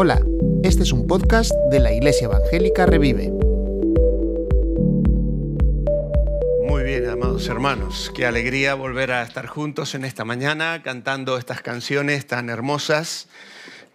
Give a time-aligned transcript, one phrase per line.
[0.00, 0.22] Hola,
[0.62, 3.32] este es un podcast de la Iglesia Evangélica Revive.
[6.68, 11.62] Muy bien, amados hermanos, qué alegría volver a estar juntos en esta mañana cantando estas
[11.62, 13.26] canciones tan hermosas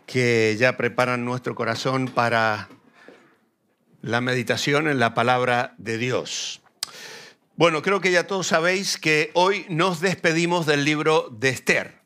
[0.05, 2.67] que ya preparan nuestro corazón para
[4.01, 6.61] la meditación en la palabra de Dios.
[7.55, 12.02] Bueno, creo que ya todos sabéis que hoy nos despedimos del libro de Esther.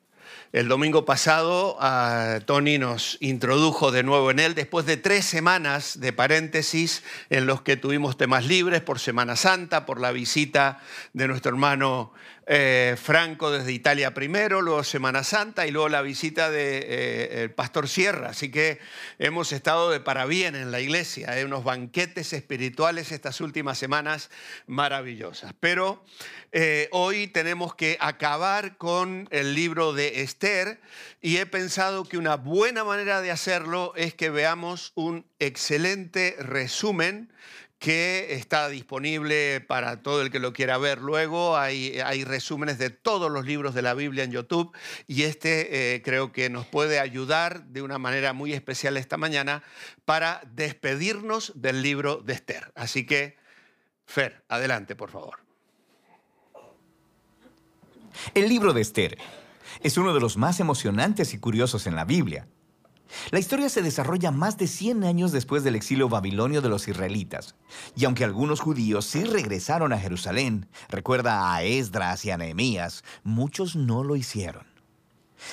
[0.53, 1.77] El domingo pasado
[2.45, 7.61] Tony nos introdujo de nuevo en él después de tres semanas de paréntesis en los
[7.61, 10.79] que tuvimos temas libres por Semana Santa, por la visita
[11.11, 12.13] de nuestro hermano
[12.49, 17.49] eh, Franco desde Italia primero, luego Semana Santa y luego la visita del de, eh,
[17.49, 18.29] pastor Sierra.
[18.29, 18.79] Así que
[19.19, 24.29] hemos estado de para bien en la iglesia, hay unos banquetes espirituales estas últimas semanas
[24.65, 25.53] maravillosas.
[25.59, 26.05] Pero
[26.53, 30.79] eh, hoy tenemos que acabar con el libro de Esther
[31.21, 37.29] y he pensado que una buena manera de hacerlo es que veamos un excelente resumen
[37.79, 41.57] que está disponible para todo el que lo quiera ver luego.
[41.57, 44.75] Hay, resúmenes de todos los libros de la Biblia en YouTube
[45.05, 49.63] y este eh, creo que nos puede ayudar de una manera muy especial esta mañana
[50.05, 52.71] para despedirnos del libro de Esther.
[52.75, 53.37] Así que,
[54.05, 55.39] Fer, adelante, por favor.
[58.33, 59.17] El libro de Esther
[59.81, 62.47] es uno de los más emocionantes y curiosos en la Biblia.
[63.31, 67.55] La historia se desarrolla más de 100 años después del exilio babilonio de los israelitas.
[67.95, 73.75] Y aunque algunos judíos sí regresaron a Jerusalén, recuerda a Esdras y a Nehemías, muchos
[73.75, 74.65] no lo hicieron.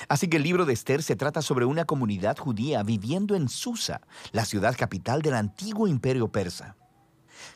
[0.09, 4.01] Así que el libro de Esther se trata sobre una comunidad judía viviendo en Susa,
[4.33, 6.77] la ciudad capital del antiguo imperio persa.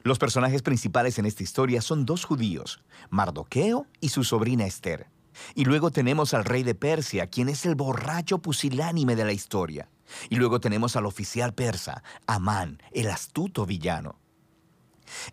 [0.03, 5.09] Los personajes principales en esta historia son dos judíos, Mardoqueo y su sobrina Esther.
[5.55, 9.89] Y luego tenemos al rey de Persia, quien es el borracho pusilánime de la historia.
[10.31, 14.19] Y luego tenemos al oficial persa, Amán, el astuto villano.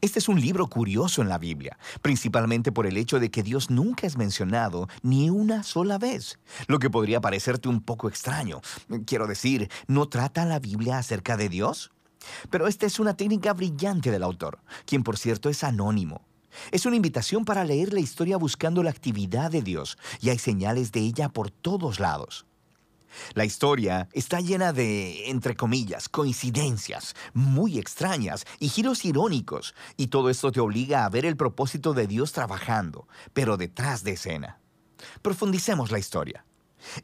[0.02, 3.70] Este es un libro curioso en la Biblia, principalmente por el hecho de que Dios
[3.70, 8.62] nunca es mencionado ni una sola vez, lo que podría parecerte un poco extraño.
[9.06, 11.92] Quiero decir, ¿no trata la Biblia acerca de Dios?
[12.50, 16.26] Pero esta es una técnica brillante del autor, quien por cierto es anónimo.
[16.72, 20.92] Es una invitación para leer la historia buscando la actividad de Dios, y hay señales
[20.92, 22.46] de ella por todos lados.
[23.34, 30.30] La historia está llena de, entre comillas, coincidencias muy extrañas y giros irónicos, y todo
[30.30, 34.60] esto te obliga a ver el propósito de Dios trabajando, pero detrás de escena.
[35.22, 36.46] Profundicemos la historia.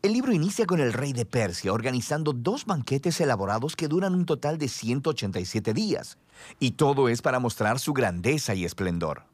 [0.01, 4.25] El libro inicia con el rey de Persia organizando dos banquetes elaborados que duran un
[4.25, 6.17] total de 187 días,
[6.59, 9.30] y todo es para mostrar su grandeza y esplendor.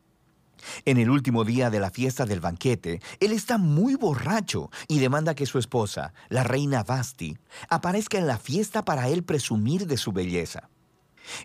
[0.85, 5.35] En el último día de la fiesta del banquete, él está muy borracho y demanda
[5.35, 7.38] que su esposa, la reina Basti,
[7.69, 10.69] aparezca en la fiesta para él presumir de su belleza.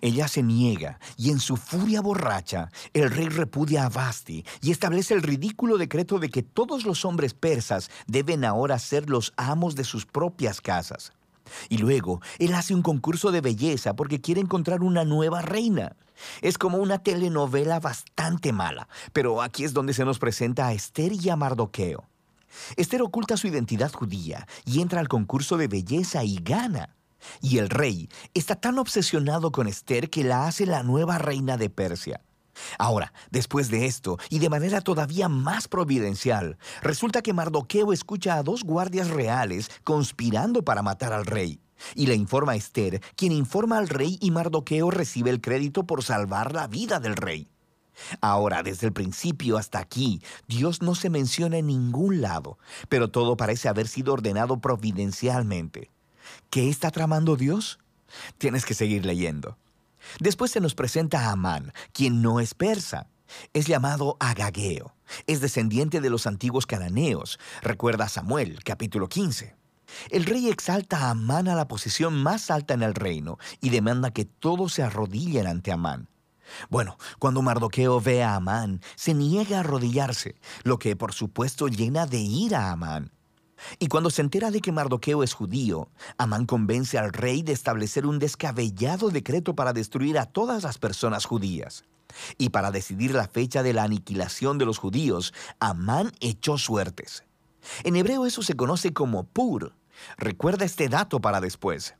[0.00, 5.14] Ella se niega y en su furia borracha, el rey repudia a Basti y establece
[5.14, 9.84] el ridículo decreto de que todos los hombres persas deben ahora ser los amos de
[9.84, 11.12] sus propias casas.
[11.68, 15.96] Y luego, él hace un concurso de belleza porque quiere encontrar una nueva reina.
[16.40, 21.12] Es como una telenovela bastante mala, pero aquí es donde se nos presenta a Esther
[21.12, 22.08] y a Mardoqueo.
[22.76, 26.94] Esther oculta su identidad judía y entra al concurso de belleza y gana.
[27.40, 31.70] Y el rey está tan obsesionado con Esther que la hace la nueva reina de
[31.70, 32.20] Persia.
[32.78, 38.42] Ahora, después de esto, y de manera todavía más providencial, resulta que Mardoqueo escucha a
[38.42, 41.60] dos guardias reales conspirando para matar al rey.
[41.94, 46.02] Y le informa a Esther, quien informa al rey y Mardoqueo recibe el crédito por
[46.02, 47.48] salvar la vida del rey.
[48.20, 52.58] Ahora, desde el principio hasta aquí, Dios no se menciona en ningún lado,
[52.88, 55.90] pero todo parece haber sido ordenado providencialmente.
[56.50, 57.78] ¿Qué está tramando Dios?
[58.38, 59.56] Tienes que seguir leyendo.
[60.20, 63.08] Después se nos presenta a Amán, quien no es persa.
[63.52, 64.94] Es llamado Agageo.
[65.26, 67.38] Es descendiente de los antiguos cananeos.
[67.62, 69.56] Recuerda Samuel, capítulo 15.
[70.10, 74.10] El rey exalta a Amán a la posición más alta en el reino y demanda
[74.10, 76.08] que todos se arrodillen ante Amán.
[76.68, 82.06] Bueno, cuando Mardoqueo ve a Amán, se niega a arrodillarse, lo que por supuesto llena
[82.06, 83.12] de ira a Amán.
[83.78, 85.88] Y cuando se entera de que Mardoqueo es judío,
[86.18, 91.24] Amán convence al rey de establecer un descabellado decreto para destruir a todas las personas
[91.24, 91.84] judías.
[92.38, 97.24] Y para decidir la fecha de la aniquilación de los judíos, Amán echó suertes.
[97.84, 99.74] En hebreo eso se conoce como pur.
[100.16, 101.94] Recuerda este dato para después.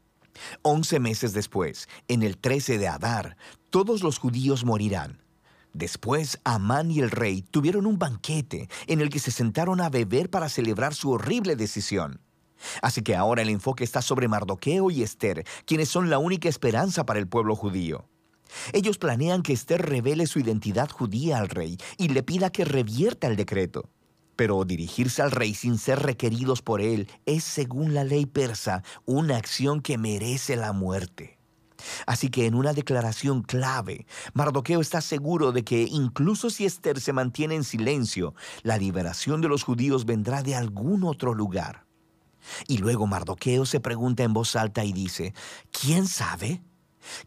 [0.62, 3.36] Once meses después, en el 13 de Adar,
[3.70, 5.21] todos los judíos morirán.
[5.74, 10.28] Después, Amán y el rey tuvieron un banquete en el que se sentaron a beber
[10.28, 12.20] para celebrar su horrible decisión.
[12.82, 17.04] Así que ahora el enfoque está sobre Mardoqueo y Esther, quienes son la única esperanza
[17.04, 18.06] para el pueblo judío.
[18.72, 23.26] Ellos planean que Esther revele su identidad judía al rey y le pida que revierta
[23.26, 23.88] el decreto.
[24.36, 29.36] Pero dirigirse al rey sin ser requeridos por él es, según la ley persa, una
[29.36, 31.38] acción que merece la muerte.
[32.06, 37.12] Así que en una declaración clave, Mardoqueo está seguro de que incluso si Esther se
[37.12, 41.86] mantiene en silencio, la liberación de los judíos vendrá de algún otro lugar.
[42.66, 45.34] Y luego Mardoqueo se pregunta en voz alta y dice,
[45.70, 46.62] ¿quién sabe?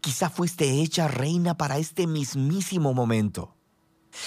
[0.00, 3.54] Quizá fuiste hecha reina para este mismísimo momento.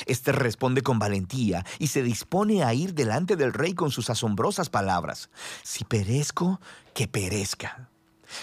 [0.05, 4.69] Esther responde con valentía y se dispone a ir delante del rey con sus asombrosas
[4.69, 5.29] palabras.
[5.63, 6.59] Si perezco,
[6.93, 7.89] que perezca.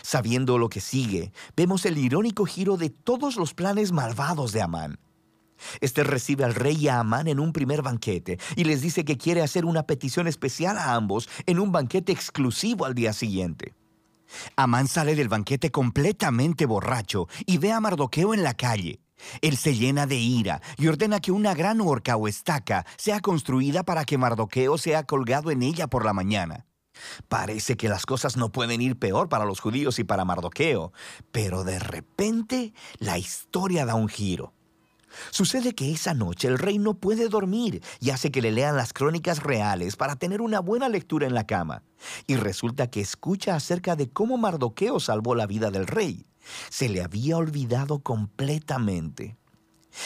[0.03, 4.99] Sabiendo lo que sigue, vemos el irónico giro de todos los planes malvados de Amán.
[5.81, 9.17] Esther recibe al rey y a Amán en un primer banquete y les dice que
[9.17, 13.75] quiere hacer una petición especial a ambos en un banquete exclusivo al día siguiente.
[14.57, 19.01] Amán sale del banquete completamente borracho y ve a Mardoqueo en la calle.
[19.41, 23.83] Él se llena de ira y ordena que una gran horca o estaca sea construida
[23.83, 26.67] para que Mardoqueo sea colgado en ella por la mañana.
[27.29, 30.93] Parece que las cosas no pueden ir peor para los judíos y para Mardoqueo,
[31.33, 34.53] pero de repente la historia da un giro.
[35.31, 38.93] Sucede que esa noche el rey no puede dormir y hace que le lean las
[38.93, 41.83] crónicas reales para tener una buena lectura en la cama.
[42.27, 46.27] Y resulta que escucha acerca de cómo Mardoqueo salvó la vida del rey.
[46.69, 49.37] Se le había olvidado completamente.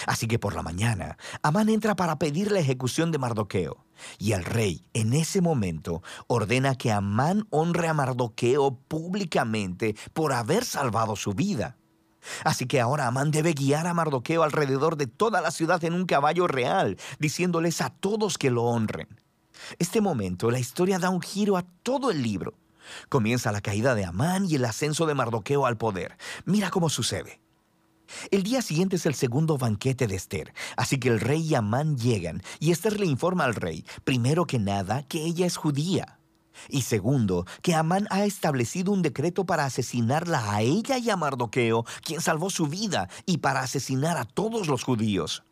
[0.06, 3.84] Así que por la mañana, Amán entra para pedir la ejecución de Mardoqueo.
[4.18, 10.64] Y el rey, en ese momento, ordena que Amán honre a Mardoqueo públicamente por haber
[10.64, 11.76] salvado su vida.
[12.44, 16.06] Así que ahora Amán debe guiar a Mardoqueo alrededor de toda la ciudad en un
[16.06, 19.08] caballo real, diciéndoles a todos que lo honren.
[19.78, 22.54] Este momento, la historia da un giro a todo el libro.
[23.08, 26.16] Comienza la caída de Amán y el ascenso de Mardoqueo al poder.
[26.44, 27.40] Mira cómo sucede.
[28.30, 31.96] El día siguiente es el segundo banquete de Esther, así que el rey y Amán
[31.96, 36.18] llegan y Esther le informa al rey, primero que nada, que ella es judía.
[36.68, 41.84] Y segundo, que Amán ha establecido un decreto para asesinarla a ella y a Mardoqueo,
[42.02, 45.42] quien salvó su vida, y para asesinar a todos los judíos.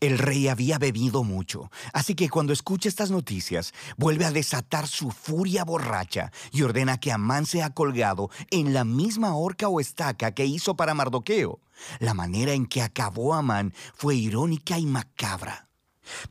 [0.00, 5.10] El rey había bebido mucho, así que cuando escucha estas noticias, vuelve a desatar su
[5.10, 10.46] furia borracha y ordena que Amán sea colgado en la misma horca o estaca que
[10.46, 11.60] hizo para Mardoqueo.
[11.98, 15.68] La manera en que acabó Amán fue irónica y macabra.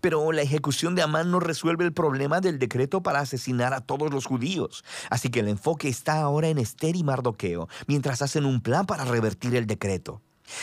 [0.02, 4.12] Pero la ejecución de Amán no resuelve el problema del decreto para asesinar a todos
[4.12, 4.84] los judíos.
[5.10, 9.06] Así que el enfoque está ahora en Esther y Mardoqueo, mientras hacen un plan para
[9.06, 10.22] revertir el decreto.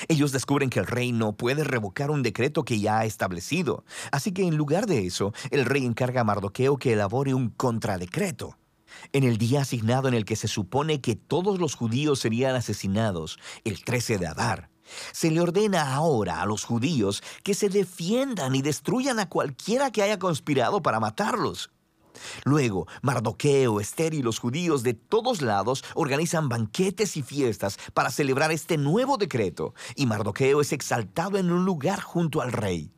[0.09, 3.85] Ellos descubren que el rey no puede revocar un decreto que ya ha establecido.
[4.13, 8.57] Así que en lugar de eso, el rey encarga a Mardoqueo que elabore un contradecreto.
[9.13, 13.39] En el día asignado en el que se supone que todos los judíos serían asesinados,
[13.65, 14.71] el 13 de Adar,
[15.13, 20.03] se le ordena ahora a los judíos que se defiendan y destruyan a cualquiera que
[20.03, 21.71] haya conspirado para matarlos.
[22.45, 28.53] Luego, Mardoqueo, Esther y los judíos de todos lados organizan banquetes y fiestas para celebrar
[28.53, 32.93] este nuevo decreto, y Mardoqueo es exaltado en un lugar junto al rey.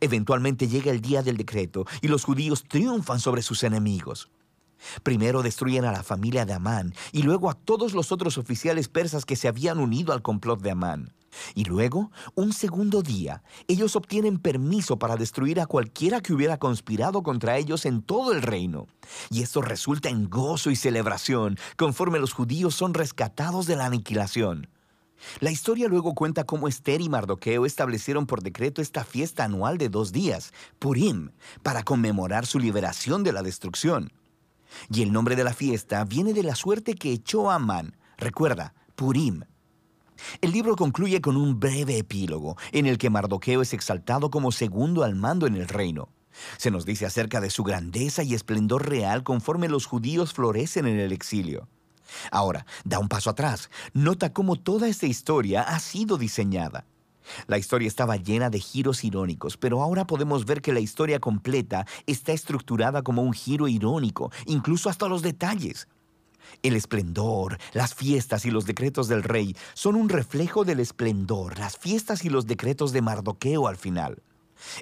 [0.00, 4.30] Eventualmente llega el día del decreto y los judíos triunfan sobre sus enemigos.
[5.02, 9.24] Primero destruyen a la familia de Amán y luego a todos los otros oficiales persas
[9.24, 11.12] que se habían unido al complot de Amán.
[11.54, 17.22] Y luego, un segundo día, ellos obtienen permiso para destruir a cualquiera que hubiera conspirado
[17.22, 18.86] contra ellos en todo el reino.
[19.30, 24.68] Y esto resulta en gozo y celebración, conforme los judíos son rescatados de la aniquilación.
[25.40, 29.88] La historia luego cuenta cómo Esther y Mardoqueo establecieron por decreto esta fiesta anual de
[29.88, 31.30] dos días, Purim,
[31.62, 34.12] para conmemorar su liberación de la destrucción.
[34.90, 37.96] Y el nombre de la fiesta viene de la suerte que echó Amán.
[38.18, 39.42] Recuerda, Purim,
[40.40, 45.04] el libro concluye con un breve epílogo en el que Mardoqueo es exaltado como segundo
[45.04, 46.08] al mando en el reino.
[46.58, 51.00] Se nos dice acerca de su grandeza y esplendor real conforme los judíos florecen en
[51.00, 51.68] el exilio.
[52.30, 53.70] Ahora, da un paso atrás.
[53.92, 56.86] Nota cómo toda esta historia ha sido diseñada.
[57.48, 61.84] La historia estaba llena de giros irónicos, pero ahora podemos ver que la historia completa
[62.06, 65.88] está estructurada como un giro irónico, incluso hasta los detalles.
[66.62, 71.76] El esplendor, las fiestas y los decretos del rey son un reflejo del esplendor, las
[71.76, 74.22] fiestas y los decretos de Mardoqueo al final.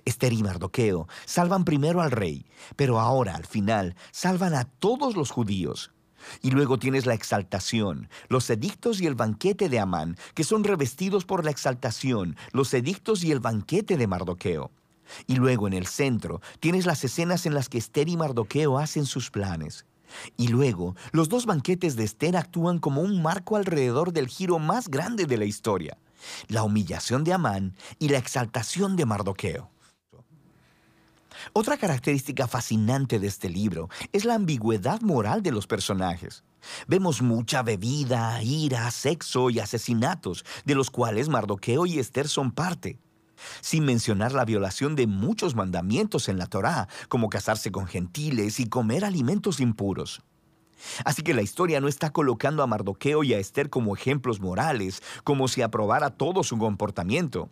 [0.04, 5.30] Esther y Mardoqueo salvan primero al rey, pero ahora al final salvan a todos los
[5.30, 5.90] judíos.
[6.40, 11.26] Y luego tienes la exaltación, los edictos y el banquete de Amán, que son revestidos
[11.26, 14.70] por la exaltación, los edictos y el banquete de Mardoqueo.
[15.26, 19.04] Y luego en el centro tienes las escenas en las que Esther y Mardoqueo hacen
[19.04, 19.84] sus planes.
[20.36, 24.88] Y luego, los dos banquetes de Esther actúan como un marco alrededor del giro más
[24.88, 25.98] grande de la historia,
[26.48, 29.70] la humillación de Amán y la exaltación de Mardoqueo.
[31.52, 36.44] Otra característica fascinante de este libro es la ambigüedad moral de los personajes.
[36.86, 42.98] Vemos mucha bebida, ira, sexo y asesinatos, de los cuales Mardoqueo y Esther son parte.
[43.60, 48.68] Sin mencionar la violación de muchos mandamientos en la Torá, como casarse con gentiles y
[48.68, 50.22] comer alimentos impuros.
[51.04, 55.02] Así que la historia no está colocando a Mardoqueo y a Esther como ejemplos morales,
[55.22, 57.48] como si aprobara todo su comportamiento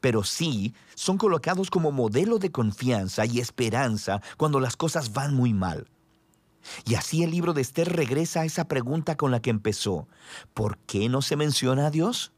[0.00, 5.52] pero sí son colocados como modelo de confianza y esperanza cuando las cosas van muy
[5.52, 5.88] mal.
[6.84, 10.08] Y así el libro de Esther regresa a esa pregunta con la que empezó.
[10.52, 12.32] ¿Por qué no se menciona a Dios?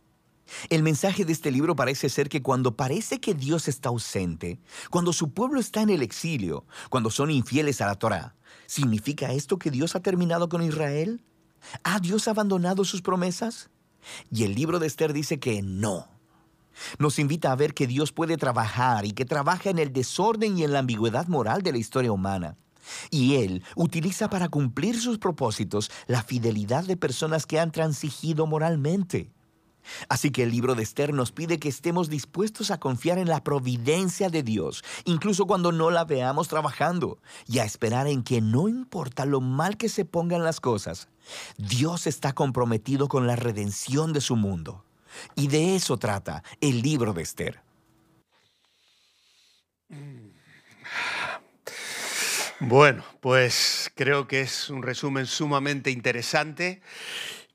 [0.68, 4.58] El mensaje de este libro parece ser que cuando parece que Dios está ausente,
[4.90, 8.34] cuando su pueblo está en el exilio, cuando son infieles a la Torah,
[8.66, 11.22] ¿significa esto que Dios ha terminado con Israel?
[11.84, 13.70] ¿Ha Dios abandonado sus promesas?
[14.30, 16.08] Y el libro de Esther dice que no.
[16.98, 20.64] Nos invita a ver que Dios puede trabajar y que trabaja en el desorden y
[20.64, 22.56] en la ambigüedad moral de la historia humana.
[23.10, 29.30] Y Él utiliza para cumplir sus propósitos la fidelidad de personas que han transigido moralmente.
[30.08, 33.42] Así que el libro de Esther nos pide que estemos dispuestos a confiar en la
[33.42, 38.68] providencia de Dios, incluso cuando no la veamos trabajando, y a esperar en que no
[38.68, 41.08] importa lo mal que se pongan las cosas,
[41.56, 44.84] Dios está comprometido con la redención de su mundo.
[45.34, 47.60] Y de eso trata el libro de Esther.
[52.60, 56.82] Bueno, pues creo que es un resumen sumamente interesante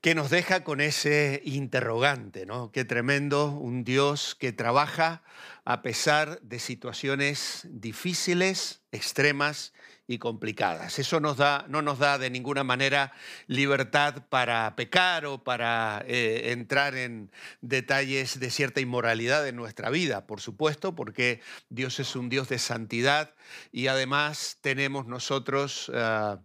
[0.03, 2.73] que nos deja con ese interrogante, ¿no?
[2.73, 5.23] Qué tremendo, un Dios que trabaja
[5.63, 9.71] a pesar de situaciones difíciles, extremas
[10.05, 10.99] y complicadas.
[10.99, 11.33] Eso no
[11.81, 13.13] nos da de ninguna manera
[13.47, 17.31] libertad para pecar o para eh, entrar en
[17.61, 22.59] detalles de cierta inmoralidad en nuestra vida, por supuesto, porque Dios es un Dios de
[22.59, 23.35] santidad
[23.71, 25.89] y además tenemos nosotros...
[25.95, 26.41] Ah,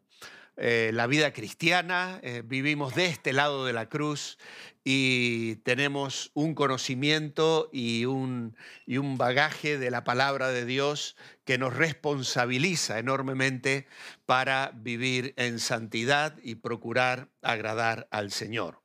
[0.61, 4.39] eh, la vida cristiana, eh, vivimos de este lado de la cruz
[4.83, 11.59] y tenemos un conocimiento y un, y un bagaje de la palabra de Dios que
[11.59, 13.87] nos responsabiliza enormemente
[14.27, 18.83] para vivir en santidad y procurar agradar al Señor.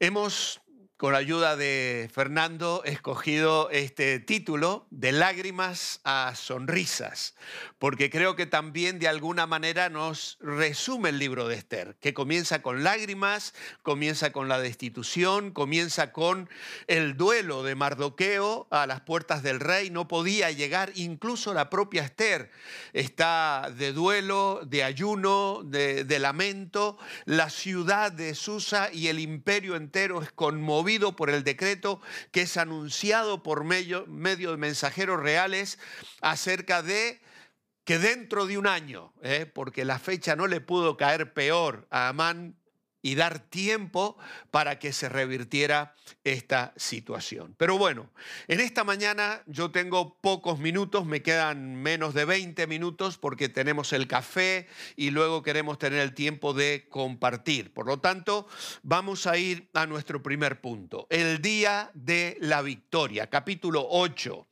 [0.00, 0.63] Hemos
[1.04, 7.34] con la ayuda de Fernando, escogido este título de lágrimas a sonrisas,
[7.78, 12.62] porque creo que también de alguna manera nos resume el libro de Esther, que comienza
[12.62, 16.48] con lágrimas, comienza con la destitución, comienza con
[16.86, 22.02] el duelo de Mardoqueo a las puertas del rey, no podía llegar, incluso la propia
[22.02, 22.50] Esther.
[22.94, 26.96] Está de duelo, de ayuno, de, de lamento,
[27.26, 32.56] la ciudad de Susa y el imperio entero es conmovido por el decreto que es
[32.56, 35.78] anunciado por medio, de mensajeros reales
[36.20, 37.20] acerca de
[37.84, 39.46] que dentro de un año, ¿eh?
[39.52, 42.56] porque la fecha no le pudo caer peor a Amán
[43.04, 44.16] y dar tiempo
[44.50, 45.94] para que se revirtiera
[46.24, 47.54] esta situación.
[47.58, 48.10] Pero bueno,
[48.48, 53.92] en esta mañana yo tengo pocos minutos, me quedan menos de 20 minutos porque tenemos
[53.92, 57.74] el café y luego queremos tener el tiempo de compartir.
[57.74, 58.48] Por lo tanto,
[58.82, 64.46] vamos a ir a nuestro primer punto, el día de la victoria, capítulo 8.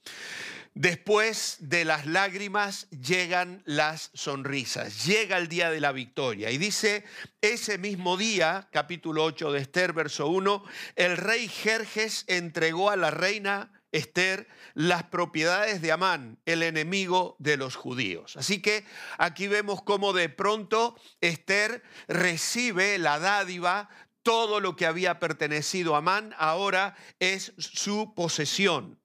[0.75, 6.51] Después de las lágrimas llegan las sonrisas, llega el día de la victoria.
[6.51, 7.05] Y dice,
[7.43, 10.65] ese mismo día, capítulo 8 de Esther, verso 1,
[10.97, 17.59] el rey Jerjes entregó a la reina Esther las propiedades de Amán, el enemigo de
[17.59, 18.39] los judíos.
[18.39, 18.87] Así que
[19.19, 23.91] aquí vemos cómo de pronto Esther recibe la dádiva,
[24.23, 28.99] todo lo que había pertenecido a Amán ahora es su posesión.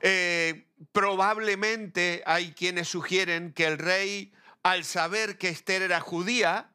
[0.00, 6.70] Eh, probablemente hay quienes sugieren que el rey, al saber que Esther era judía,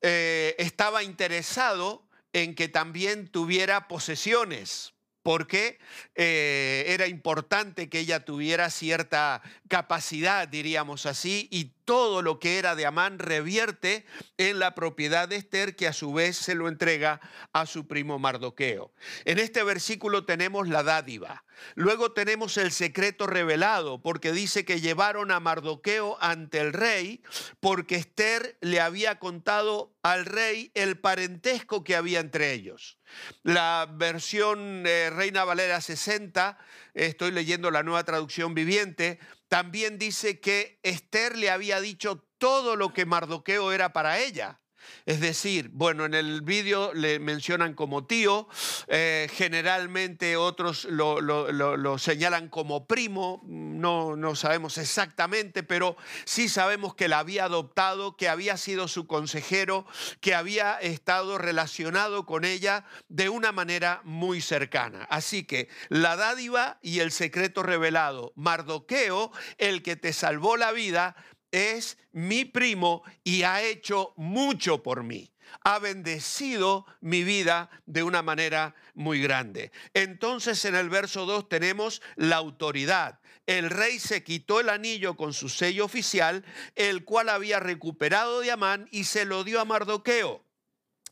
[0.00, 5.78] eh, estaba interesado en que también tuviera posesiones, porque
[6.14, 12.74] eh, era importante que ella tuviera cierta capacidad, diríamos así, y todo lo que era
[12.74, 14.04] de Amán revierte
[14.38, 17.20] en la propiedad de Esther, que a su vez se lo entrega
[17.52, 18.92] a su primo Mardoqueo.
[19.24, 21.44] En este versículo tenemos la dádiva.
[21.74, 27.22] Luego tenemos el secreto revelado, porque dice que llevaron a Mardoqueo ante el rey,
[27.60, 32.98] porque Esther le había contado al rey el parentesco que había entre ellos.
[33.42, 36.58] La versión eh, Reina Valera 60,
[36.94, 42.92] estoy leyendo la nueva traducción viviente, también dice que Esther le había dicho todo lo
[42.92, 44.61] que Mardoqueo era para ella.
[45.06, 48.48] Es decir, bueno, en el vídeo le mencionan como tío,
[48.88, 57.08] eh, generalmente otros lo, señalan como primo, no, no sabemos exactamente, pero sí sabemos que
[57.08, 59.86] la había adoptado, que había sido su consejero,
[60.20, 65.06] que había estado relacionado con ella de una manera muy cercana.
[65.10, 71.16] Así que la dádiva y el secreto revelado, Mardoqueo, el que te salvó la vida,
[71.52, 75.32] es mi primo y ha hecho mucho por mí.
[75.62, 79.70] Ha bendecido mi vida de una manera muy grande.
[79.94, 83.20] Entonces en el verso 2 tenemos la autoridad.
[83.46, 86.44] El rey se quitó el anillo con su sello oficial,
[86.74, 90.44] el cual había recuperado de Amán y se lo dio a Mardoqueo.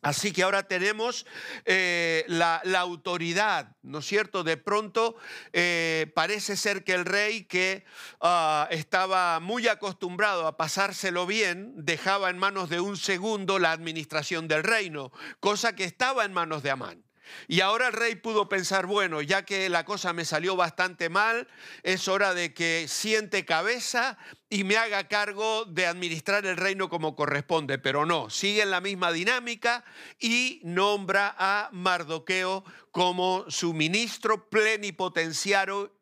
[0.02, 1.26] Así que ahora tenemos
[1.66, 4.44] eh, la, autoridad, ¿no es cierto?
[4.44, 5.16] De pronto
[5.52, 7.84] eh, parece ser que el rey que
[8.20, 14.48] ah, estaba muy acostumbrado a pasárselo bien, dejaba en manos de un segundo la administración
[14.48, 17.09] del reino, cosa que estaba en manos de Amán.
[17.48, 21.48] Y ahora el rey pudo pensar, bueno, ya que la cosa me salió bastante mal,
[21.82, 24.18] es hora de que siente cabeza
[24.48, 27.78] y me haga cargo de administrar el reino como corresponde.
[27.78, 29.84] Pero no, sigue en la misma dinámica
[30.18, 35.92] y nombra a Mardoqueo como su ministro plenipotenciario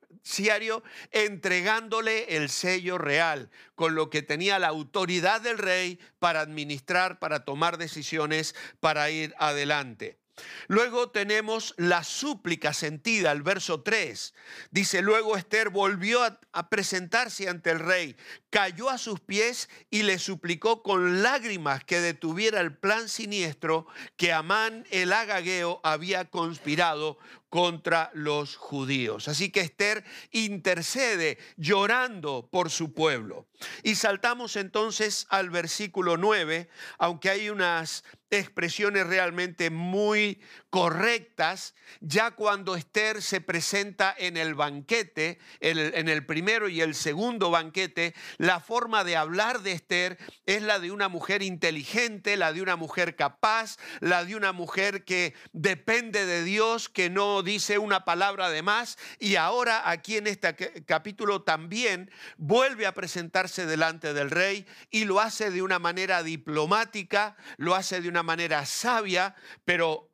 [1.10, 7.44] entregándole el sello real, con lo que tenía la autoridad del rey para administrar, para
[7.44, 10.18] tomar decisiones, para ir adelante.
[10.66, 14.34] Luego tenemos la súplica sentida, el verso 3.
[14.70, 18.16] Dice, luego Esther volvió a, presentarse ante el rey,
[18.50, 24.32] cayó a sus pies y le suplicó con lágrimas que detuviera el plan siniestro que
[24.32, 27.18] Amán el agageo había conspirado
[27.48, 29.28] contra los judíos.
[29.28, 33.46] Así que Esther intercede llorando por su pueblo.
[33.82, 40.40] Y saltamos entonces al versículo 9, aunque hay unas expresiones realmente muy
[40.70, 47.50] correctas, ya cuando Esther se presenta en el banquete, en el primero y el segundo
[47.50, 52.60] banquete, la forma de hablar de Esther es la de una mujer inteligente, la de
[52.60, 58.04] una mujer capaz, la de una mujer que depende de Dios, que no dice una
[58.04, 64.30] palabra de más, y ahora aquí en este capítulo también vuelve a presentarse delante del
[64.30, 70.07] rey y lo hace de una manera diplomática, lo hace de una manera sabia, pero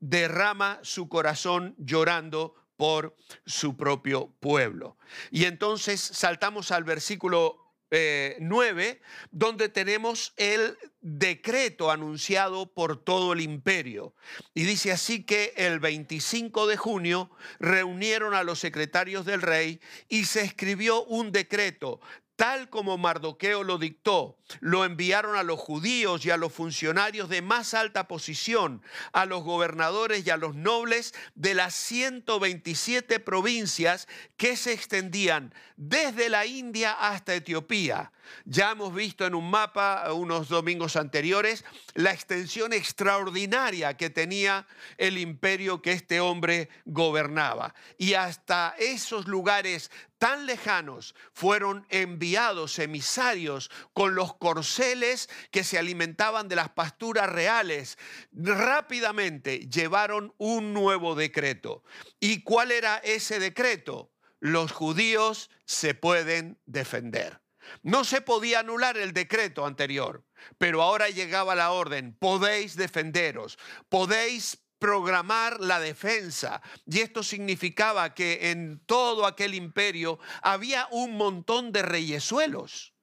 [0.00, 4.96] derrama su corazón llorando por su propio pueblo.
[5.30, 13.40] Y entonces saltamos al versículo 9, eh, donde tenemos el decreto anunciado por todo el
[13.40, 14.14] imperio.
[14.54, 20.24] Y dice así que el 25 de junio reunieron a los secretarios del rey y
[20.24, 22.00] se escribió un decreto
[22.40, 27.42] tal como Mardoqueo lo dictó, lo enviaron a los judíos y a los funcionarios de
[27.42, 28.80] más alta posición,
[29.12, 36.30] a los gobernadores y a los nobles de las 127 provincias que se extendían desde
[36.30, 38.10] la India hasta Etiopía.
[38.44, 44.66] Ya hemos visto en un mapa unos domingos anteriores la extensión extraordinaria que tenía
[44.98, 47.74] el imperio que este hombre gobernaba.
[47.98, 56.46] Y hasta esos lugares tan lejanos fueron enviados emisarios con los corceles que se alimentaban
[56.46, 57.96] de las pasturas reales.
[58.30, 61.82] Rápidamente llevaron un nuevo decreto.
[62.20, 64.12] ¿Y cuál era ese decreto?
[64.40, 67.40] Los judíos se pueden defender.
[67.82, 70.26] No se podía anular el decreto anterior,
[70.58, 76.60] pero ahora llegaba la orden, podéis defenderos, podéis programar la defensa.
[76.86, 82.94] Y esto significaba que en todo aquel imperio había un montón de reyesuelos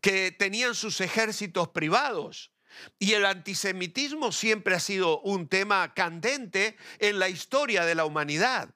[0.00, 2.52] que tenían sus ejércitos privados.
[2.98, 8.74] Y el antisemitismo siempre ha sido un tema candente en la historia de la humanidad.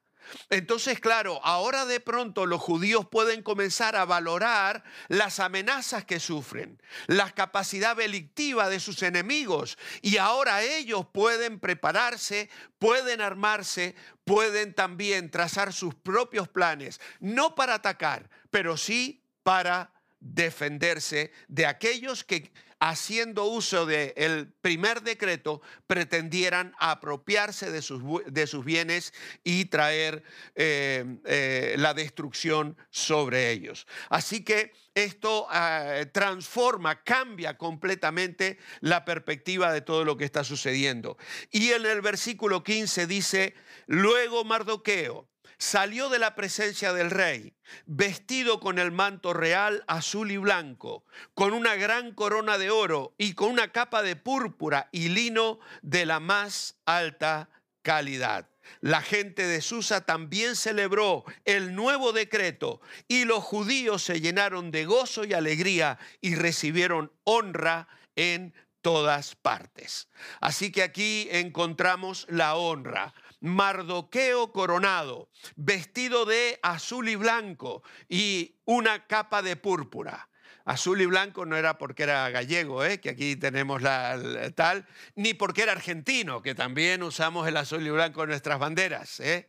[0.50, 6.80] Entonces, claro, ahora de pronto los judíos pueden comenzar a valorar las amenazas que sufren,
[7.06, 15.30] la capacidad delictiva de sus enemigos, y ahora ellos pueden prepararse, pueden armarse, pueden también
[15.30, 23.44] trazar sus propios planes, no para atacar, pero sí para defenderse de aquellos que haciendo
[23.44, 29.12] uso del primer decreto, pretendieran apropiarse de sus, de sus bienes
[29.44, 30.22] y traer
[30.54, 33.86] eh, eh, la destrucción sobre ellos.
[34.10, 41.16] Así que esto ah, transforma, cambia completamente la perspectiva de todo lo que está sucediendo.
[41.50, 43.54] Y en el versículo 15 dice,
[43.86, 47.54] luego Mardoqueo, salió de la presencia del rey,
[47.86, 53.34] vestido con el manto real azul y blanco, con una gran corona de oro y
[53.34, 57.48] con una capa de púrpura y lino de la más alta
[57.82, 58.48] calidad.
[58.80, 64.84] La gente de Susa también celebró el nuevo decreto y los judíos se llenaron de
[64.84, 70.08] gozo y alegría y recibieron honra en todas partes.
[70.40, 73.14] Así que aquí encontramos la honra.
[73.40, 80.28] Mardoqueo coronado, vestido de azul y blanco y una capa de púrpura.
[80.66, 82.98] Azul y blanco no era porque era gallego, ¿eh?
[82.98, 84.20] que aquí tenemos la,
[84.56, 89.20] tal, ni porque era argentino, que también usamos el azul y blanco en nuestras banderas.
[89.20, 89.48] ¿eh?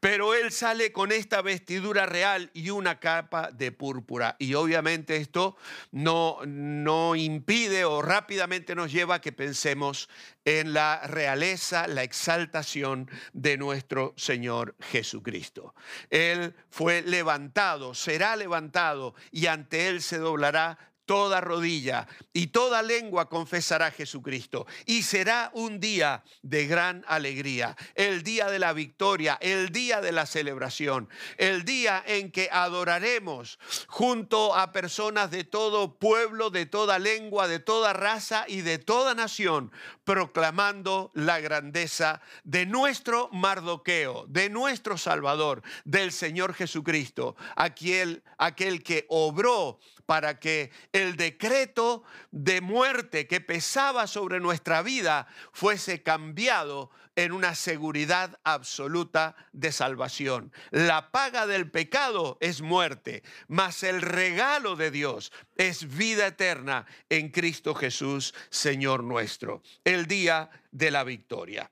[0.00, 4.36] Pero él sale con esta vestidura real y una capa de púrpura.
[4.38, 5.58] Y obviamente esto
[5.92, 10.08] no, no impide o rápidamente nos lleva a que pensemos
[10.46, 15.74] en la realeza, la exaltación de nuestro Señor Jesucristo.
[16.08, 22.82] Él fue levantado, será levantado y ante Él se doblará para toda rodilla y toda
[22.82, 24.66] lengua confesará a Jesucristo.
[24.86, 30.12] Y será un día de gran alegría, el día de la victoria, el día de
[30.12, 36.98] la celebración, el día en que adoraremos junto a personas de todo pueblo, de toda
[36.98, 39.72] lengua, de toda raza y de toda nación,
[40.04, 49.06] proclamando la grandeza de nuestro Mardoqueo, de nuestro Salvador, del Señor Jesucristo, aquel, aquel que
[49.08, 57.32] obró para que el decreto de muerte que pesaba sobre nuestra vida fuese cambiado en
[57.32, 60.52] una seguridad absoluta de salvación.
[60.70, 67.30] La paga del pecado es muerte, mas el regalo de Dios es vida eterna en
[67.30, 69.62] Cristo Jesús, Señor nuestro.
[69.82, 71.70] El día de la victoria.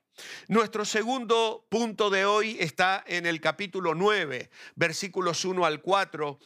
[0.49, 6.39] Nuestro segundo punto de hoy está en el capítulo 9, versículos 1 al 4,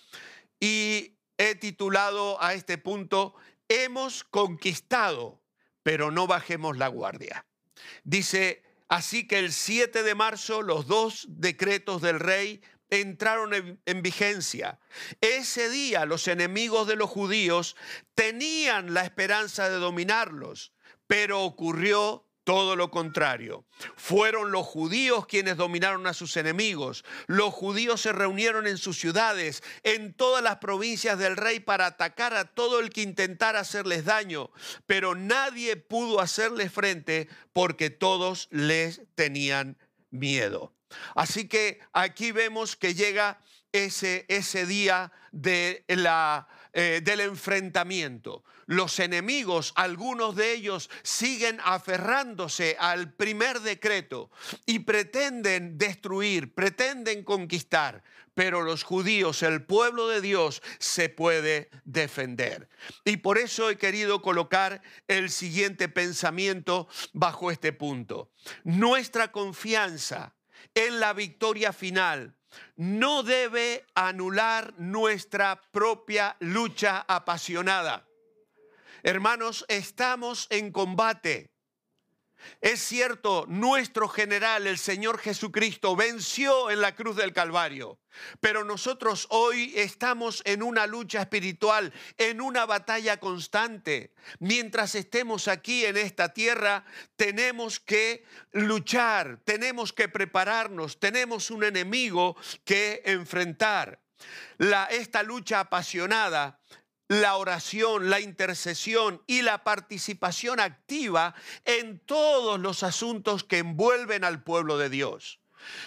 [0.59, 3.35] y he titulado a este punto,
[3.69, 5.41] hemos conquistado,
[5.83, 7.45] pero no bajemos la guardia.
[8.03, 14.79] Dice, así que el 7 de marzo los dos decretos del rey entraron en, vigencia.
[15.21, 17.75] Ese día los enemigos de los judíos
[18.15, 20.73] tenían la esperanza de dominarlos,
[21.05, 23.65] pero ocurrió todo lo contrario.
[23.97, 27.03] Fueron los judíos quienes dominaron a sus enemigos.
[27.25, 32.33] Los judíos se reunieron en sus ciudades, en todas las provincias del rey, para atacar
[32.33, 34.49] a todo el que intentara hacerles daño.
[34.85, 39.77] Pero nadie pudo hacerles frente porque todos les tenían
[40.09, 40.73] miedo.
[41.15, 43.41] Así que aquí vemos que llega
[43.73, 46.47] ese, ese día de la,
[46.79, 48.43] eh, del enfrentamiento.
[48.67, 54.29] Los enemigos, algunos de ellos, siguen aferrándose al primer decreto
[54.67, 58.03] y pretenden destruir, pretenden conquistar,
[58.35, 62.69] pero los judíos, el pueblo de Dios, se puede defender.
[63.03, 68.29] Y por eso he querido colocar el siguiente pensamiento bajo este punto.
[68.63, 70.36] Nuestra confianza
[70.75, 72.37] en la victoria final
[72.75, 78.07] no debe anular nuestra propia lucha apasionada.
[79.03, 81.51] Hermanos, estamos en combate.
[82.61, 87.99] Es cierto, nuestro general, el Señor Jesucristo, venció en la cruz del Calvario,
[88.39, 94.13] pero nosotros hoy estamos en una lucha espiritual, en una batalla constante.
[94.39, 102.35] Mientras estemos aquí en esta tierra, tenemos que luchar, tenemos que prepararnos, tenemos un enemigo
[102.65, 103.99] que enfrentar.
[104.57, 106.59] La, esta lucha apasionada
[107.07, 114.43] la oración, la intercesión y la participación activa en todos los asuntos que envuelven al
[114.43, 115.39] pueblo de Dios.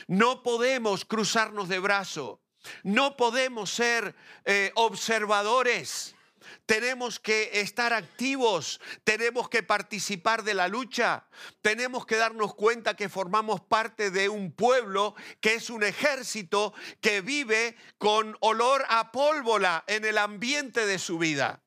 [0.07, 2.41] No podemos cruzarnos de brazo,
[2.83, 6.15] no podemos ser eh, observadores
[6.67, 11.27] tenemos que estar activos, tenemos que participar de la lucha,
[11.63, 17.21] tenemos que darnos cuenta que formamos parte de un pueblo que es un ejército que
[17.21, 21.63] vive con olor a pólvora en el ambiente de su vida.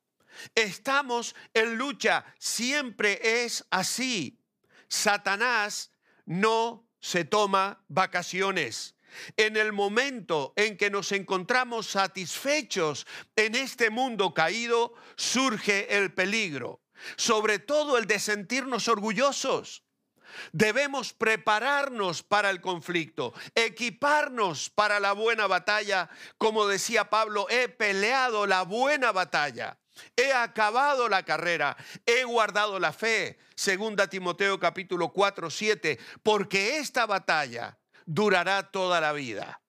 [0.55, 4.39] Estamos en lucha, siempre es así.
[4.87, 5.91] Satanás
[6.25, 8.95] no se toma vacaciones.
[9.37, 16.81] En el momento en que nos encontramos satisfechos en este mundo caído, surge el peligro,
[17.15, 19.83] sobre todo el de sentirnos orgullosos.
[20.51, 26.09] Debemos prepararnos para el conflicto, equiparnos para la buena batalla.
[26.37, 29.77] Como decía Pablo, he peleado la buena batalla.
[30.15, 37.05] He acabado la carrera, he guardado la fe, segunda Timoteo capítulo 4, 7, porque esta
[37.05, 39.61] batalla durará toda la vida.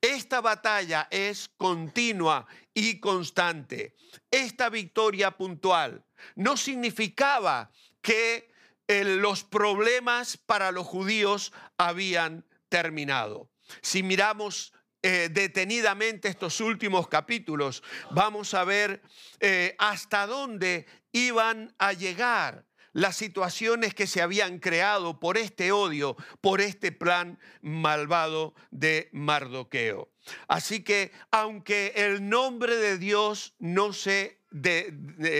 [0.00, 3.94] Esta batalla es continua y constante.
[4.30, 6.04] Esta victoria puntual
[6.36, 8.50] no significaba que
[8.88, 13.50] eh, los problemas para los judíos habían terminado.
[13.82, 14.72] Si miramos
[15.02, 19.02] eh, detenidamente estos últimos capítulos, vamos a ver
[19.38, 26.16] eh, hasta dónde iban a llegar las situaciones que se habían creado por este odio,
[26.40, 30.10] por este plan malvado de Mardoqueo.
[30.48, 34.40] Así que aunque el nombre de Dios no se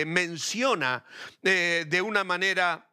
[0.05, 1.05] menciona
[1.43, 2.89] eh, de una manera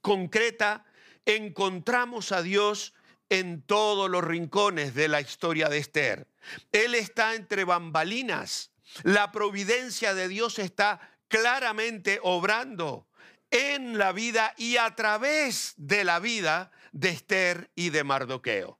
[0.00, 0.84] concreta,
[1.26, 2.94] encontramos a Dios
[3.28, 6.28] en todos los rincones de la historia de Esther.
[6.72, 8.70] Él está entre bambalinas.
[9.02, 13.07] La providencia de Dios está claramente obrando
[13.50, 18.78] en la vida y a través de la vida de Esther y de Mardoqueo.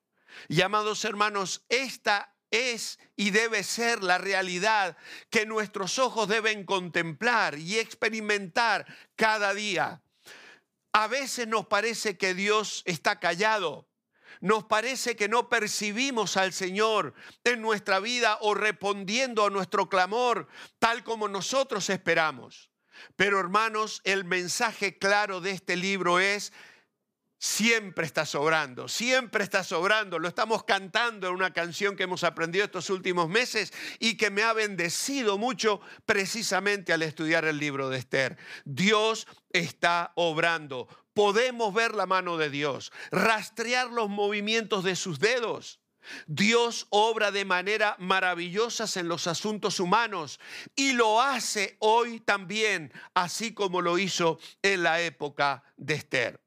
[0.48, 4.96] Y amados hermanos, esta es y debe ser la realidad
[5.30, 10.02] que nuestros ojos deben contemplar y experimentar cada día.
[10.92, 13.88] A veces nos parece que Dios está callado,
[14.40, 20.48] nos parece que no percibimos al Señor en nuestra vida o respondiendo a nuestro clamor
[20.78, 22.70] tal como nosotros esperamos.
[23.16, 26.52] Pero hermanos, el mensaje claro de este libro es,
[27.38, 30.18] siempre está sobrando, siempre está sobrando.
[30.18, 34.42] Lo estamos cantando en una canción que hemos aprendido estos últimos meses y que me
[34.42, 38.36] ha bendecido mucho precisamente al estudiar el libro de Esther.
[38.64, 40.88] Dios está obrando.
[41.14, 45.80] Podemos ver la mano de Dios, rastrear los movimientos de sus dedos.
[46.26, 50.40] Dios obra de manera maravillosa en los asuntos humanos
[50.76, 56.40] y lo hace hoy también, así como lo hizo en la época de Esther.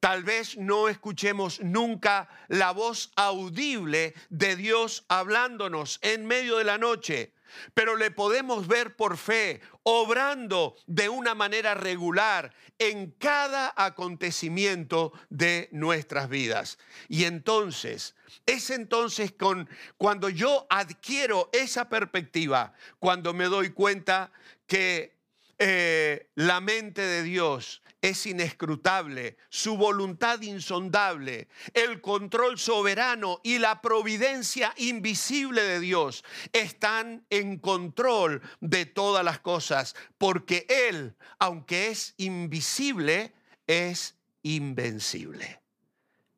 [0.00, 6.78] Tal vez no escuchemos nunca la voz audible de Dios hablándonos en medio de la
[6.78, 7.34] noche,
[7.74, 15.68] pero le podemos ver por fe, obrando de una manera regular en cada acontecimiento de
[15.70, 16.76] nuestras vidas.
[17.08, 24.32] Y entonces, es entonces con, cuando yo adquiero esa perspectiva, cuando me doy cuenta
[24.66, 25.14] que
[25.56, 33.82] eh, la mente de Dios es inescrutable, su voluntad insondable, el control soberano y la
[33.82, 42.14] providencia invisible de Dios están en control de todas las cosas, porque Él, aunque es
[42.16, 43.34] invisible,
[43.66, 45.60] es invencible.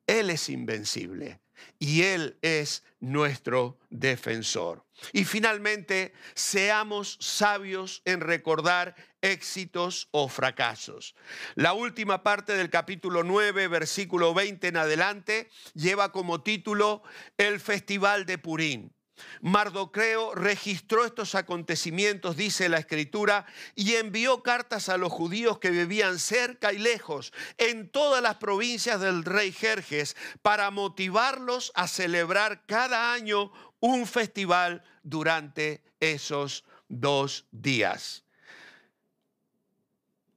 [0.07, 1.39] Él es invencible
[1.79, 4.85] y Él es nuestro defensor.
[5.13, 11.15] Y finalmente, seamos sabios en recordar éxitos o fracasos.
[11.55, 17.03] La última parte del capítulo 9, versículo 20 en adelante, lleva como título
[17.37, 18.93] El Festival de Purín.
[19.41, 26.19] Mardoqueo registró estos acontecimientos, dice la escritura, y envió cartas a los judíos que vivían
[26.19, 33.13] cerca y lejos en todas las provincias del rey Jerjes para motivarlos a celebrar cada
[33.13, 38.23] año un festival durante esos dos días.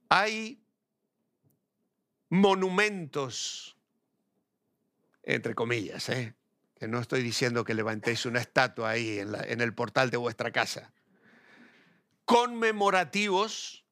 [0.09, 0.63] Hay
[2.29, 3.75] monumentos,
[5.23, 6.35] entre comillas, ¿eh?
[6.87, 10.91] No estoy diciendo que levantéis una estatua ahí en, el portal de vuestra casa,
[12.25, 13.85] conmemorativos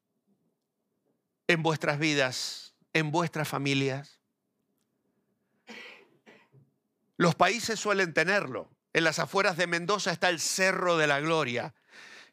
[1.46, 4.20] en vuestras vidas, en vuestras familias.
[7.16, 8.70] Los países suelen tenerlo.
[8.94, 11.74] En las afueras de Mendoza está el Cerro de la Gloria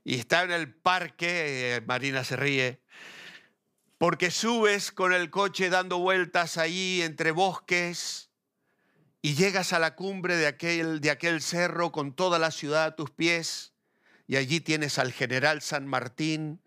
[0.03, 2.81] y está en el parque, eh, Marina se ríe,
[3.97, 8.28] porque subes con el coche dando vueltas ahí entre bosques,
[9.21, 12.95] y llegas a la cumbre de aquel, de aquel cerro con toda la ciudad a
[12.95, 13.73] tus pies
[14.27, 16.61] y allí tienes al general San Martín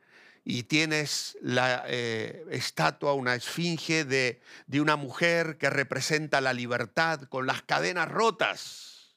[0.44, 7.22] y tienes la eh, estatua, una esfinge de, de una mujer que representa la libertad
[7.22, 9.16] con las cadenas rotas,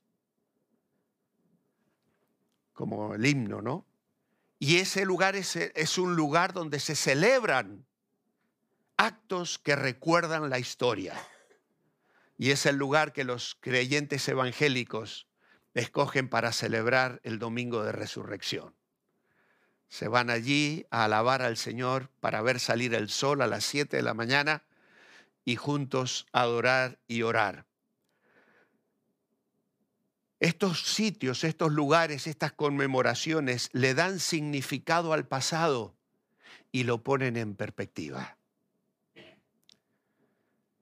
[2.73, 3.85] como el himno, ¿no?
[4.59, 7.85] Y ese lugar es, es un lugar donde se celebran
[8.97, 11.15] actos que recuerdan la historia.
[12.37, 15.27] Y es el lugar que los creyentes evangélicos
[15.73, 18.75] escogen para celebrar el domingo de resurrección.
[19.87, 23.97] Se van allí a alabar al Señor para ver salir el sol a las 7
[23.97, 24.63] de la mañana
[25.45, 27.67] y juntos adorar y orar.
[30.39, 35.95] Estos sitios, estos lugares, estas conmemoraciones le dan significado al pasado
[36.71, 38.34] y lo ponen en perspectiva.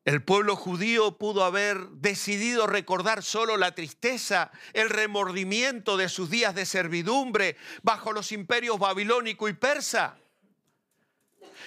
[0.06, 6.54] El pueblo judío pudo haber decidido recordar solo la tristeza, el remordimiento de sus días
[6.56, 10.18] de servidumbre bajo los imperios babilónico y persa.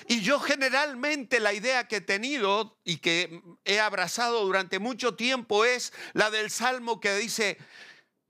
[0.07, 5.65] Y yo generalmente la idea que he tenido y que he abrazado durante mucho tiempo
[5.65, 7.57] es la del salmo que dice,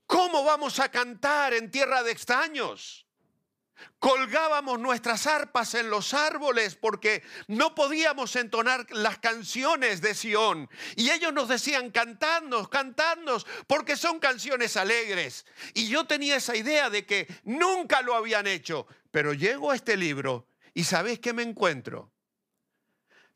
[0.06, 3.05] ¿cómo vamos a cantar en tierra de extraños?
[3.98, 10.68] Colgábamos nuestras arpas en los árboles porque no podíamos entonar las canciones de Sión.
[10.96, 15.46] Y ellos nos decían, cantadnos, cantadnos, porque son canciones alegres.
[15.74, 18.86] Y yo tenía esa idea de que nunca lo habían hecho.
[19.10, 22.12] Pero llego a este libro y ¿sabéis qué me encuentro?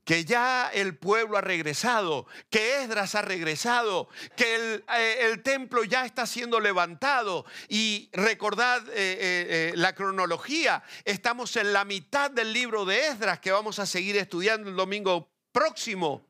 [0.04, 6.04] Que ya el pueblo ha regresado, que Esdras ha regresado, que el, eh, templo ya
[6.04, 7.44] está siendo levantado.
[7.68, 13.52] Y recordad eh, eh, la cronología, estamos en la mitad del libro de Esdras que
[13.52, 16.26] vamos a seguir estudiando el domingo próximo.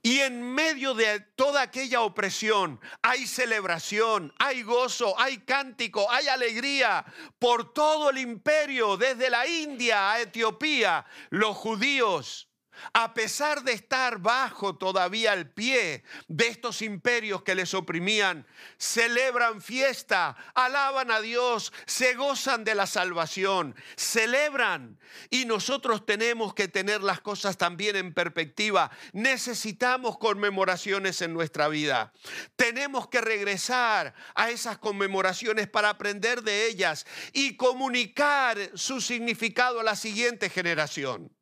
[0.00, 7.04] Y en medio de toda aquella opresión hay celebración, hay gozo, hay cántico, hay alegría
[7.40, 11.04] por todo el imperio, desde la India a Etiopía.
[11.30, 12.47] Los judíos
[12.92, 18.46] a pesar de estar bajo todavía el pie de estos imperios que les oprimían,
[18.78, 24.98] celebran fiesta, alaban a Dios, se gozan de la salvación, celebran.
[25.30, 28.90] Y nosotros tenemos que tener las cosas también en perspectiva.
[29.12, 32.12] Necesitamos conmemoraciones en nuestra vida.
[32.56, 39.84] Tenemos que regresar a esas conmemoraciones para aprender de ellas y comunicar su significado a
[39.84, 41.37] la siguiente generación.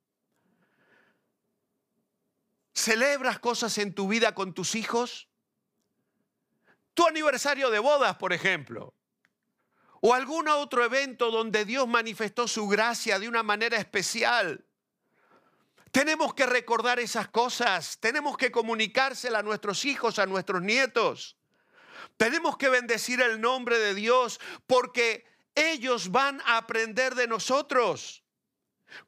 [2.76, 5.30] ¿Celebras cosas en tu vida con tus hijos?
[6.92, 8.92] Tu aniversario de bodas, por ejemplo.
[10.02, 14.66] O algún otro evento donde Dios manifestó su gracia de una manera especial.
[15.90, 17.98] Tenemos que recordar esas cosas.
[17.98, 21.38] Tenemos que comunicársela a nuestros hijos, a nuestros nietos.
[22.18, 28.25] Tenemos que bendecir el nombre de Dios porque ellos van a aprender de nosotros.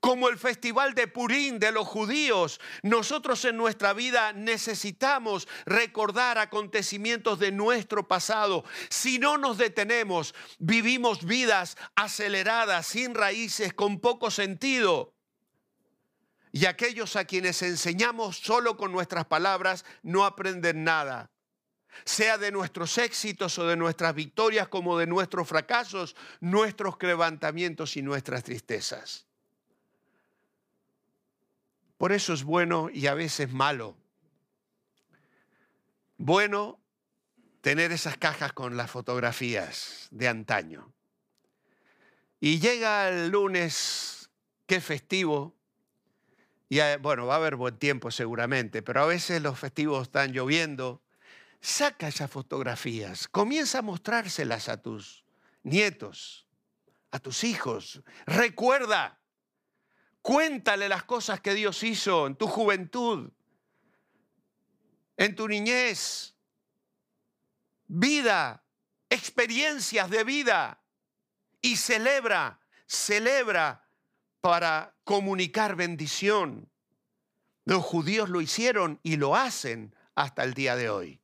[0.01, 7.39] Como el festival de Purín de los judíos, nosotros en nuestra vida necesitamos recordar acontecimientos
[7.39, 8.65] de nuestro pasado.
[8.89, 15.15] Si no nos detenemos, vivimos vidas aceleradas, sin raíces, con poco sentido.
[16.53, 21.31] Y aquellos a quienes enseñamos solo con nuestras palabras no aprenden nada
[22.05, 28.03] sea de nuestros éxitos o de nuestras victorias como de nuestros fracasos, nuestros levantamientos y
[28.03, 29.28] nuestras tristezas.
[31.99, 33.97] Por eso es bueno y a veces malo.
[36.17, 36.81] Bueno
[37.61, 40.93] tener esas cajas con las fotografías de antaño.
[42.41, 44.31] Y llega el lunes,
[44.67, 45.57] qué festivo,
[46.69, 51.03] y bueno, va a haber buen tiempo seguramente, pero a veces los festivos están lloviendo.
[51.61, 55.25] Saca esas fotografías, comienza a mostrárselas a tus
[55.65, 56.47] nietos,
[57.11, 58.03] a tus hijos.
[58.27, 59.18] Recuerda,
[60.23, 63.31] Cuéntale las cosas que Dios hizo en tu juventud,
[65.17, 66.35] en tu niñez,
[67.87, 68.63] vida,
[69.11, 70.81] experiencias de vida.
[71.61, 73.89] Y celebra, celebra
[74.41, 76.71] para comunicar bendición.
[77.65, 81.21] Los judíos lo hicieron y lo hacen hasta el día de hoy.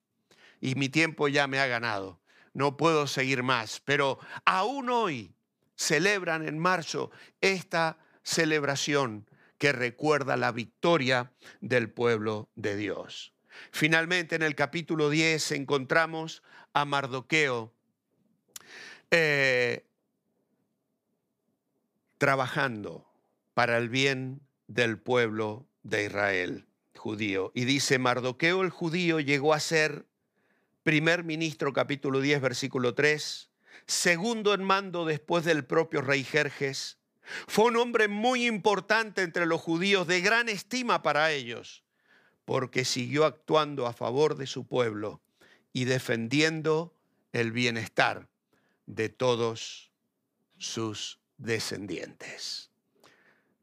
[0.61, 2.20] Y mi tiempo ya me ha ganado.
[2.52, 3.80] No puedo seguir más.
[3.85, 5.35] Pero aún hoy
[5.76, 13.32] celebran en marzo esta celebración que recuerda la victoria del pueblo de Dios.
[13.70, 17.72] Finalmente, en el capítulo 10 encontramos a Mardoqueo
[19.12, 19.87] eh,
[22.18, 23.06] trabajando
[23.54, 27.52] para el bien del pueblo de Israel judío.
[27.54, 30.06] Y dice, Mardoqueo el judío llegó a ser
[30.82, 33.50] primer ministro, capítulo 10, versículo 3,
[33.87, 36.98] segundo en mando después del propio rey Jerjes,
[37.46, 41.84] fue un hombre muy importante entre los judíos, de gran estima para ellos,
[42.44, 45.20] porque siguió actuando a favor de su pueblo
[45.72, 46.94] y defendiendo
[47.32, 48.28] el bienestar
[48.87, 49.90] de todos
[50.58, 52.70] sus descendientes.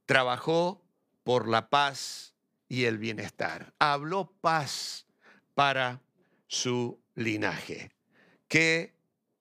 [0.05, 0.83] Trabajó
[1.23, 2.35] por la paz
[2.67, 3.73] y el bienestar.
[3.79, 5.05] Habló paz
[5.53, 6.01] para
[6.47, 7.91] su linaje.
[8.47, 8.93] Qué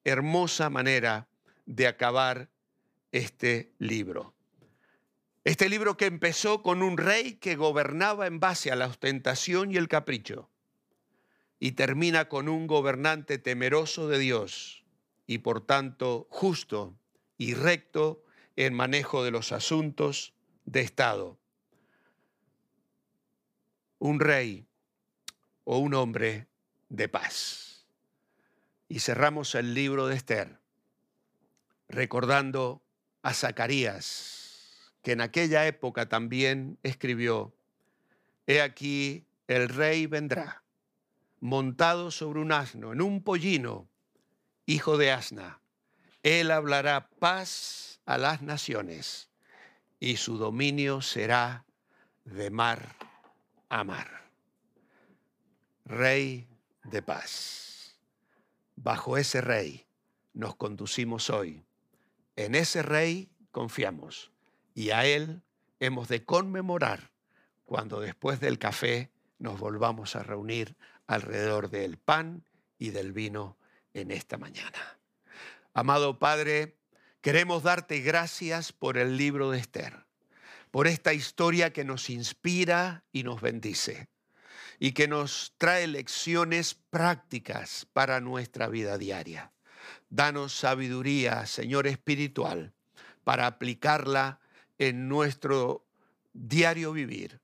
[0.05, 1.29] hermosa manera
[1.67, 2.49] de acabar
[3.13, 4.35] este libro.
[5.45, 9.77] Este libro que empezó con un rey que gobernaba en base a la ostentación y
[9.77, 10.51] el capricho
[11.59, 14.85] y termina con un gobernante temeroso de Dios
[15.27, 16.99] y por tanto justo
[17.37, 18.25] y recto
[18.57, 20.35] en manejo de los asuntos
[20.65, 21.39] de Estado.
[24.01, 24.67] un rey
[25.65, 26.49] o un hombre
[26.89, 27.87] de paz.
[28.89, 30.59] Y cerramos el libro de Esther
[31.89, 32.83] recordando
[33.23, 37.53] a Zacarías, que en aquella época también escribió,
[38.47, 40.63] He aquí el rey vendrá,
[41.41, 43.89] montado sobre un asno, en un pollino,
[44.67, 45.61] hijo de asna.
[46.23, 49.31] Él hablará paz a las naciones
[49.99, 51.65] y su dominio será
[52.25, 52.97] de mar
[53.69, 54.23] a mar.
[55.85, 56.47] Rey
[56.85, 57.97] de paz.
[58.77, 59.87] Bajo ese rey
[60.35, 61.63] nos conducimos hoy.
[62.41, 64.33] En ese rey confiamos
[64.75, 65.43] y a él
[65.79, 67.11] hemos de conmemorar
[67.67, 70.75] cuando después del café nos volvamos a reunir
[71.07, 72.43] alrededor del pan
[72.79, 73.59] y del vino
[73.93, 74.99] en esta mañana.
[75.75, 76.79] Amado Padre,
[77.21, 80.07] queremos darte gracias por el libro de Esther,
[80.71, 84.09] por esta historia que nos inspira y nos bendice
[84.79, 89.53] y que nos trae lecciones prácticas para nuestra vida diaria.
[90.09, 92.73] Danos sabiduría, Señor espiritual,
[93.25, 94.41] para aplicarla
[94.79, 95.85] en nuestro
[96.33, 97.41] diario vivir.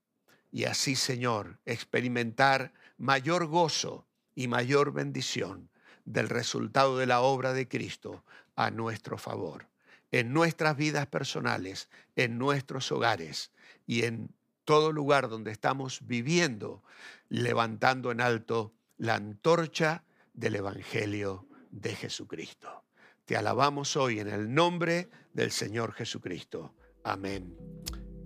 [0.51, 5.71] Y así, Señor, experimentar mayor gozo y mayor bendición
[6.05, 8.25] del resultado de la obra de Cristo
[8.55, 9.69] a nuestro favor,
[10.13, 13.51] en nuestras vidas personales, en nuestros hogares
[13.87, 14.31] y en
[14.65, 16.83] todo lugar donde estamos viviendo,
[17.29, 21.47] levantando en alto la antorcha del Evangelio
[21.81, 22.85] de Jesucristo.
[23.25, 26.75] Te alabamos hoy en el nombre del Señor Jesucristo.
[27.05, 27.57] Amén